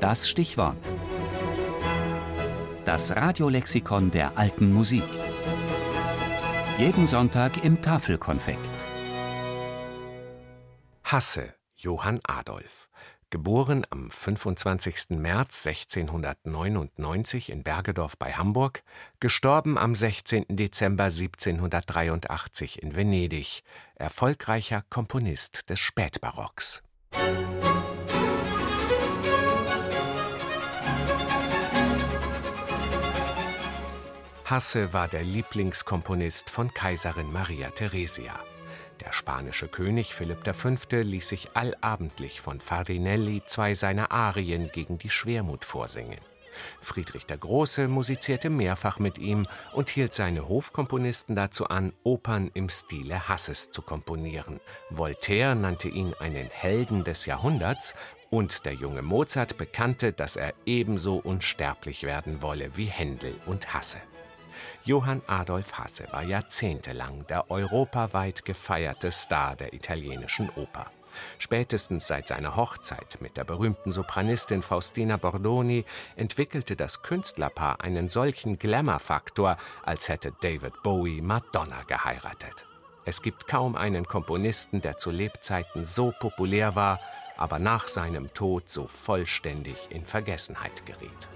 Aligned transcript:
Das 0.00 0.30
Stichwort. 0.30 0.78
Das 2.86 3.14
Radiolexikon 3.14 4.10
der 4.10 4.38
alten 4.38 4.72
Musik. 4.72 5.04
Jeden 6.78 7.06
Sonntag 7.06 7.62
im 7.62 7.82
Tafelkonfekt. 7.82 8.58
Hasse, 11.04 11.52
Johann 11.76 12.18
Adolf. 12.26 12.88
Geboren 13.28 13.86
am 13.90 14.10
25. 14.10 15.10
März 15.10 15.66
1699 15.66 17.50
in 17.50 17.62
Bergedorf 17.62 18.16
bei 18.16 18.32
Hamburg, 18.32 18.82
gestorben 19.20 19.76
am 19.76 19.94
16. 19.94 20.46
Dezember 20.48 21.04
1783 21.04 22.82
in 22.82 22.96
Venedig, 22.96 23.62
erfolgreicher 23.96 24.82
Komponist 24.88 25.68
des 25.68 25.78
Spätbarocks. 25.78 26.82
Hasse 34.50 34.92
war 34.92 35.06
der 35.06 35.22
Lieblingskomponist 35.22 36.50
von 36.50 36.74
Kaiserin 36.74 37.30
Maria 37.30 37.70
Theresia. 37.70 38.34
Der 38.98 39.12
spanische 39.12 39.68
König 39.68 40.12
Philipp 40.12 40.44
V. 40.56 40.74
ließ 40.90 41.28
sich 41.28 41.50
allabendlich 41.54 42.40
von 42.40 42.58
Farinelli 42.58 43.44
zwei 43.46 43.74
seiner 43.74 44.10
Arien 44.10 44.68
gegen 44.72 44.98
die 44.98 45.08
Schwermut 45.08 45.64
vorsingen. 45.64 46.18
Friedrich 46.80 47.26
der 47.26 47.38
Große 47.38 47.86
musizierte 47.86 48.50
mehrfach 48.50 48.98
mit 48.98 49.18
ihm 49.18 49.46
und 49.72 49.88
hielt 49.88 50.14
seine 50.14 50.48
Hofkomponisten 50.48 51.36
dazu 51.36 51.68
an, 51.68 51.92
Opern 52.02 52.50
im 52.52 52.68
Stile 52.70 53.28
Hasses 53.28 53.70
zu 53.70 53.82
komponieren. 53.82 54.58
Voltaire 54.90 55.54
nannte 55.54 55.86
ihn 55.86 56.12
einen 56.18 56.50
Helden 56.50 57.04
des 57.04 57.24
Jahrhunderts 57.24 57.94
und 58.30 58.66
der 58.66 58.74
junge 58.74 59.02
Mozart 59.02 59.58
bekannte, 59.58 60.12
dass 60.12 60.34
er 60.34 60.54
ebenso 60.66 61.18
unsterblich 61.18 62.02
werden 62.02 62.42
wolle 62.42 62.76
wie 62.76 62.86
Händel 62.86 63.36
und 63.46 63.74
Hasse. 63.74 63.98
Johann 64.84 65.22
Adolf 65.26 65.78
Hasse 65.78 66.06
war 66.10 66.22
jahrzehntelang 66.22 67.26
der 67.26 67.50
europaweit 67.50 68.44
gefeierte 68.44 69.10
Star 69.10 69.56
der 69.56 69.72
italienischen 69.72 70.50
Oper. 70.50 70.90
Spätestens 71.38 72.06
seit 72.06 72.28
seiner 72.28 72.56
Hochzeit 72.56 73.18
mit 73.20 73.36
der 73.36 73.44
berühmten 73.44 73.92
Sopranistin 73.92 74.62
Faustina 74.62 75.16
Bordoni 75.16 75.84
entwickelte 76.16 76.76
das 76.76 77.02
Künstlerpaar 77.02 77.80
einen 77.80 78.08
solchen 78.08 78.58
Glamour-Faktor, 78.58 79.56
als 79.82 80.08
hätte 80.08 80.32
David 80.40 80.82
Bowie 80.82 81.20
Madonna 81.20 81.82
geheiratet. 81.86 82.66
Es 83.04 83.22
gibt 83.22 83.48
kaum 83.48 83.76
einen 83.76 84.04
Komponisten, 84.04 84.82
der 84.82 84.98
zu 84.98 85.10
Lebzeiten 85.10 85.84
so 85.84 86.12
populär 86.18 86.74
war, 86.74 87.00
aber 87.36 87.58
nach 87.58 87.88
seinem 87.88 88.32
Tod 88.34 88.68
so 88.68 88.86
vollständig 88.86 89.76
in 89.88 90.04
Vergessenheit 90.04 90.84
geriet. 90.84 91.28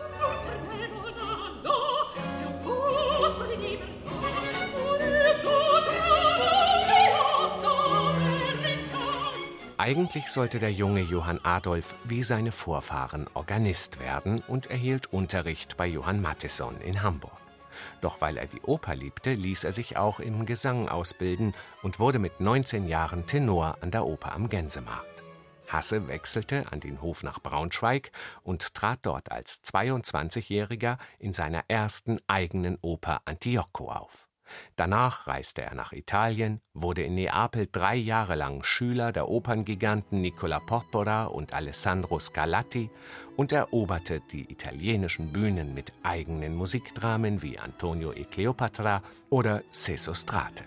Eigentlich 9.76 10.28
sollte 10.28 10.60
der 10.60 10.72
junge 10.72 11.00
Johann 11.00 11.40
Adolf 11.42 11.96
wie 12.04 12.22
seine 12.22 12.52
Vorfahren 12.52 13.26
Organist 13.34 13.98
werden 13.98 14.40
und 14.46 14.66
erhielt 14.66 15.12
Unterricht 15.12 15.76
bei 15.76 15.86
Johann 15.86 16.22
Mattheson 16.22 16.80
in 16.80 17.02
Hamburg. 17.02 17.36
Doch 18.00 18.20
weil 18.20 18.36
er 18.36 18.46
die 18.46 18.60
Oper 18.60 18.94
liebte, 18.94 19.34
ließ 19.34 19.64
er 19.64 19.72
sich 19.72 19.96
auch 19.96 20.20
im 20.20 20.46
Gesang 20.46 20.88
ausbilden 20.88 21.54
und 21.82 21.98
wurde 21.98 22.20
mit 22.20 22.38
19 22.38 22.86
Jahren 22.86 23.26
Tenor 23.26 23.78
an 23.80 23.90
der 23.90 24.06
Oper 24.06 24.32
am 24.32 24.48
Gänsemarkt. 24.48 25.24
Hasse 25.66 26.06
wechselte 26.06 26.70
an 26.70 26.78
den 26.78 27.02
Hof 27.02 27.24
nach 27.24 27.40
Braunschweig 27.40 28.12
und 28.44 28.74
trat 28.74 29.00
dort 29.02 29.32
als 29.32 29.64
22-Jähriger 29.64 30.98
in 31.18 31.32
seiner 31.32 31.64
ersten 31.66 32.20
eigenen 32.28 32.78
Oper 32.80 33.22
Antioco 33.24 33.90
auf. 33.90 34.28
Danach 34.76 35.26
reiste 35.26 35.62
er 35.62 35.74
nach 35.74 35.92
Italien, 35.92 36.60
wurde 36.72 37.02
in 37.02 37.14
Neapel 37.14 37.68
drei 37.70 37.96
Jahre 37.96 38.34
lang 38.34 38.62
Schüler 38.62 39.12
der 39.12 39.28
Operngiganten 39.28 40.20
Nicola 40.20 40.60
Porpora 40.60 41.24
und 41.24 41.54
Alessandro 41.54 42.18
Scarlatti 42.18 42.90
und 43.36 43.52
eroberte 43.52 44.20
die 44.32 44.50
italienischen 44.50 45.32
Bühnen 45.32 45.74
mit 45.74 45.92
eigenen 46.02 46.54
Musikdramen 46.54 47.42
wie 47.42 47.58
Antonio 47.58 48.12
e 48.12 48.24
Cleopatra 48.24 49.02
oder 49.30 49.62
Sesostrate. 49.70 50.64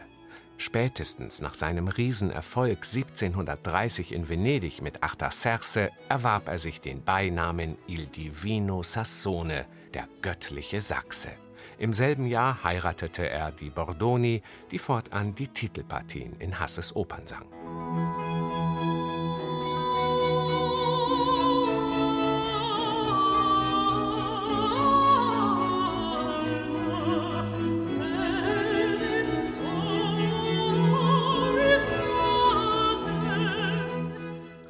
Spätestens 0.57 1.39
nach 1.39 1.53
seinem 1.53 1.87
Riesenerfolg 1.87 2.77
1730 2.77 4.11
in 4.11 4.27
Venedig 4.27 4.81
mit 4.81 5.03
Artaserse 5.03 5.91
erwarb 6.09 6.47
er 6.49 6.57
sich 6.57 6.81
den 6.81 7.03
Beinamen 7.03 7.77
Il 7.87 8.07
Divino 8.07 8.81
Sassone, 8.81 9.67
der 9.93 10.07
göttliche 10.23 10.81
Sachse. 10.81 11.29
Im 11.77 11.93
selben 11.93 12.25
Jahr 12.27 12.63
heiratete 12.63 13.29
er 13.29 13.51
die 13.51 13.69
Bordoni, 13.69 14.41
die 14.71 14.79
fortan 14.79 15.33
die 15.33 15.47
Titelpartien 15.47 16.35
in 16.39 16.59
Hasses 16.59 16.95
Opern 16.95 17.27
sang. 17.27 17.45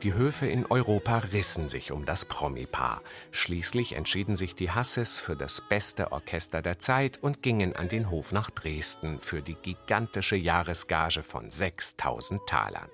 Die 0.04 0.14
Höfe 0.14 0.46
in 0.46 0.68
Europa 0.68 1.18
rissen 1.18 1.68
sich 1.70 1.92
um 1.92 2.06
das 2.06 2.26
Promi-Paar. 2.26 3.02
Schließlich 3.32 3.94
entschieden 3.94 4.36
sich 4.36 4.54
die 4.54 4.70
Hasses 4.70 5.18
für 5.18 5.36
das 5.36 5.62
beste 5.68 6.12
Orchester 6.12 6.62
der 6.62 6.78
Zeit 6.78 7.18
und 7.24 7.42
gingen 7.42 7.76
an 7.76 7.90
den 7.90 8.12
Hof 8.12 8.32
nach 8.32 8.52
Dresden 8.52 9.20
für 9.20 9.42
die 9.42 9.56
gigantische 9.56 10.36
Jahresgage 10.36 11.24
von 11.24 11.50
6000 11.50 12.42
Talern. 12.46 12.90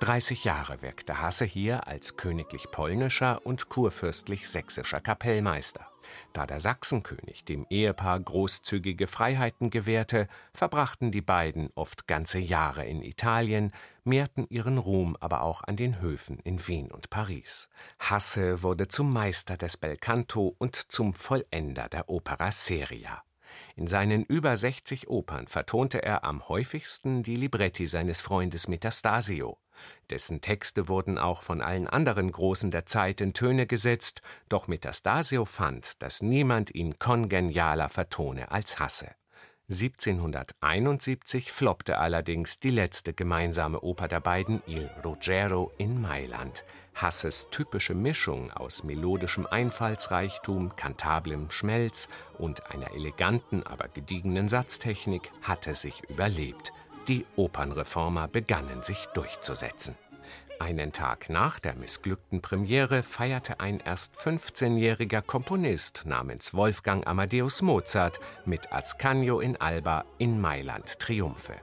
30 0.00 0.44
Jahre 0.44 0.82
wirkte 0.82 1.20
Hasse 1.20 1.44
hier 1.44 1.86
als 1.86 2.16
königlich 2.16 2.70
polnischer 2.70 3.44
und 3.46 3.68
kurfürstlich 3.68 4.48
sächsischer 4.48 5.00
Kapellmeister. 5.00 5.86
Da 6.32 6.46
der 6.46 6.60
Sachsenkönig 6.60 7.44
dem 7.44 7.66
Ehepaar 7.70 8.18
großzügige 8.20 9.06
Freiheiten 9.06 9.70
gewährte, 9.70 10.28
verbrachten 10.52 11.12
die 11.12 11.20
beiden 11.20 11.70
oft 11.74 12.06
ganze 12.06 12.38
Jahre 12.38 12.84
in 12.84 13.02
Italien, 13.02 13.72
mehrten 14.04 14.46
ihren 14.48 14.78
Ruhm 14.78 15.16
aber 15.20 15.42
auch 15.42 15.62
an 15.62 15.76
den 15.76 16.00
Höfen 16.00 16.38
in 16.40 16.66
Wien 16.66 16.90
und 16.90 17.10
Paris. 17.10 17.68
Hasse 17.98 18.62
wurde 18.62 18.88
zum 18.88 19.12
Meister 19.12 19.56
des 19.56 19.76
Belcanto 19.76 20.54
und 20.58 20.76
zum 20.76 21.14
Vollender 21.14 21.88
der 21.88 22.08
Opera 22.08 22.50
seria. 22.50 23.22
In 23.76 23.86
seinen 23.86 24.24
über 24.24 24.56
60 24.56 25.08
Opern 25.08 25.46
vertonte 25.46 26.02
er 26.02 26.24
am 26.24 26.48
häufigsten 26.48 27.22
die 27.22 27.36
Libretti 27.36 27.86
seines 27.86 28.20
Freundes 28.20 28.68
Metastasio. 28.68 29.58
Dessen 30.10 30.40
Texte 30.40 30.88
wurden 30.88 31.18
auch 31.18 31.42
von 31.42 31.60
allen 31.60 31.86
anderen 31.86 32.30
Großen 32.30 32.70
der 32.70 32.86
Zeit 32.86 33.20
in 33.20 33.34
Töne 33.34 33.66
gesetzt, 33.66 34.22
doch 34.48 34.68
Metastasio 34.68 35.44
fand, 35.44 36.02
dass 36.02 36.22
niemand 36.22 36.74
ihn 36.74 36.98
kongenialer 36.98 37.88
vertone 37.88 38.50
als 38.50 38.78
Hasse. 38.78 39.10
1771 39.70 41.50
floppte 41.50 41.98
allerdings 41.98 42.60
die 42.60 42.70
letzte 42.70 43.14
gemeinsame 43.14 43.80
Oper 43.80 44.06
der 44.08 44.20
beiden, 44.20 44.62
Il 44.66 44.90
Ruggero 45.02 45.72
in 45.78 46.00
Mailand. 46.00 46.64
Hasses 46.94 47.48
typische 47.50 47.94
Mischung 47.94 48.50
aus 48.50 48.84
melodischem 48.84 49.46
Einfallsreichtum, 49.46 50.76
kantablem 50.76 51.50
Schmelz 51.50 52.08
und 52.36 52.70
einer 52.70 52.92
eleganten, 52.92 53.62
aber 53.62 53.88
gediegenen 53.88 54.48
Satztechnik 54.48 55.30
hatte 55.40 55.74
sich 55.74 56.02
überlebt. 56.10 56.72
Die 57.08 57.26
Opernreformer 57.34 58.28
begannen 58.28 58.82
sich 58.82 59.06
durchzusetzen. 59.14 59.96
Einen 60.60 60.92
Tag 60.92 61.28
nach 61.28 61.58
der 61.58 61.74
missglückten 61.74 62.40
Premiere 62.40 63.02
feierte 63.02 63.58
ein 63.58 63.80
erst 63.80 64.14
15-jähriger 64.16 65.20
Komponist 65.20 66.04
namens 66.06 66.54
Wolfgang 66.54 67.04
Amadeus 67.04 67.62
Mozart 67.62 68.20
mit 68.44 68.72
Ascanio 68.72 69.40
in 69.40 69.60
Alba 69.60 70.04
in 70.18 70.40
Mailand 70.40 71.00
Triumphe. 71.00 71.56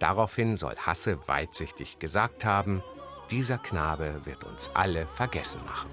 Daraufhin 0.00 0.56
soll 0.56 0.74
Hasse 0.74 1.28
weitsichtig 1.28 2.00
gesagt 2.00 2.44
haben, 2.44 2.82
dieser 3.30 3.58
Knabe 3.58 4.26
wird 4.26 4.42
uns 4.42 4.72
alle 4.74 5.06
vergessen 5.06 5.64
machen. 5.64 5.90